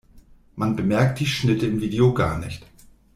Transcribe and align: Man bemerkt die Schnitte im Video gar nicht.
Man 0.55 0.75
bemerkt 0.77 1.19
die 1.19 1.27
Schnitte 1.27 1.67
im 1.67 1.79
Video 1.79 2.11
gar 2.11 2.39
nicht. 2.39 2.65